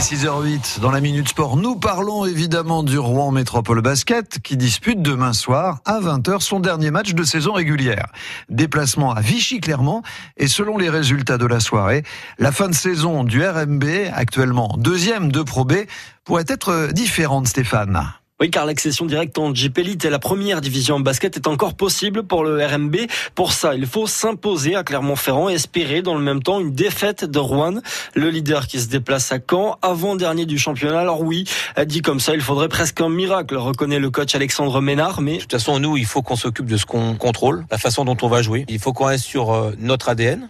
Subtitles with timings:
[0.00, 1.58] est 6h08 dans la Minute Sport.
[1.58, 6.90] Nous parlons évidemment du Rouen Métropole Basket qui dispute demain soir à 20h son dernier
[6.90, 8.06] match de saison régulière.
[8.48, 10.02] Déplacement à Vichy-Clermont
[10.38, 12.02] et selon les résultats de la soirée,
[12.38, 13.84] la fin de saison du RMB,
[14.14, 15.74] actuellement deuxième de Pro B,
[16.24, 18.19] pourrait être différente Stéphane.
[18.40, 21.74] Oui, car l'accession directe en JP Elite et la première division en basket est encore
[21.74, 22.96] possible pour le RMB.
[23.34, 27.26] Pour ça, il faut s'imposer à Clermont-Ferrand et espérer dans le même temps une défaite
[27.26, 27.82] de Rouen,
[28.14, 31.00] le leader qui se déplace à Caen, avant-dernier du championnat.
[31.00, 31.44] Alors oui,
[31.84, 35.20] dit comme ça, il faudrait presque un miracle, reconnaît le coach Alexandre Ménard.
[35.20, 38.06] Mais de toute façon, nous, il faut qu'on s'occupe de ce qu'on contrôle, la façon
[38.06, 38.64] dont on va jouer.
[38.68, 40.48] Il faut qu'on reste sur euh, notre ADN.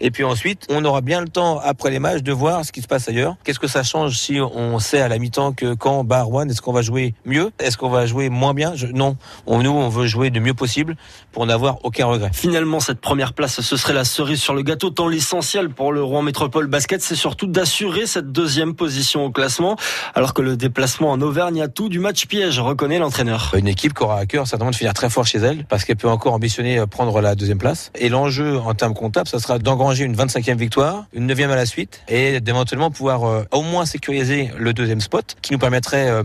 [0.00, 2.82] Et puis ensuite, on aura bien le temps après les matchs de voir ce qui
[2.82, 3.36] se passe ailleurs.
[3.44, 6.62] Qu'est-ce que ça change si on sait à la mi-temps que quand bat One, est-ce
[6.62, 7.50] qu'on va jouer mieux?
[7.58, 8.74] Est-ce qu'on va jouer moins bien?
[8.94, 9.16] Non.
[9.46, 10.96] On, nous, on veut jouer du mieux possible
[11.32, 12.30] pour n'avoir aucun regret.
[12.32, 14.90] Finalement, cette première place, ce serait la cerise sur le gâteau.
[14.90, 19.76] Tant l'essentiel pour le Rouen Métropole Basket, c'est surtout d'assurer cette deuxième position au classement,
[20.14, 23.52] alors que le déplacement en Auvergne a tout du match piège, reconnaît l'entraîneur.
[23.56, 25.96] Une équipe qui aura à cœur certainement de finir très fort chez elle, parce qu'elle
[25.96, 27.92] peut encore ambitionner prendre la deuxième place.
[27.94, 31.66] Et l'enjeu en termes comptables, ça sera d'engranger une 25e victoire, une 9e à la
[31.66, 36.22] suite, et d'éventuellement pouvoir euh, au moins sécuriser le deuxième spot, qui nous permettrait, euh,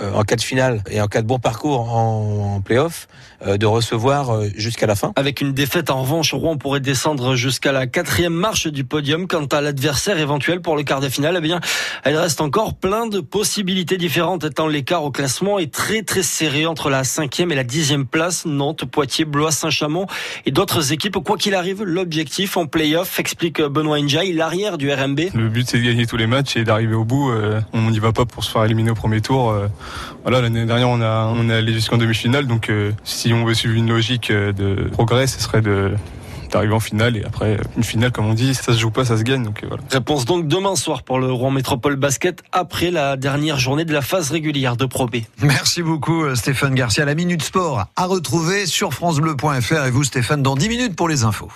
[0.00, 3.08] euh, en cas de finale et en cas de bon parcours en, en playoff,
[3.46, 5.12] de recevoir jusqu'à la fin.
[5.14, 9.28] Avec une défaite en revanche, Rouen pourrait descendre jusqu'à la quatrième marche du podium.
[9.28, 11.60] Quant à l'adversaire éventuel pour le quart de finale, eh bien,
[12.02, 16.64] elle reste encore plein de possibilités différentes, étant l'écart au classement est très très serré
[16.64, 18.46] entre la cinquième et la dixième place.
[18.46, 20.06] Nantes, Poitiers, Blois, Saint-Chamond
[20.46, 21.18] et d'autres équipes.
[21.18, 25.18] Quoi qu'il arrive, l'objectif en playoff explique Benoît Ndiaye, l'arrière du RMB.
[25.34, 27.30] Le but c'est de gagner tous les matchs et d'arriver au bout.
[27.30, 29.48] Euh, on n'y va pas pour se faire éliminer au premier tour.
[29.50, 29.68] Euh,
[30.24, 33.54] voilà, l'année dernière on a on est allé jusqu'en demi-finale, donc euh, si on veut
[33.54, 35.94] suivre une logique de progrès, ce serait de
[36.52, 39.16] d'arriver en finale et après une finale comme on dit ça se joue pas ça
[39.16, 39.82] se gagne donc voilà.
[39.90, 44.00] Réponse donc demain soir pour le Rouen Métropole Basket après la dernière journée de la
[44.00, 45.16] phase régulière de Pro B.
[45.42, 50.54] Merci beaucoup Stéphane Garcia la minute sport à retrouver sur francebleu.fr et vous Stéphane dans
[50.54, 51.50] 10 minutes pour les infos.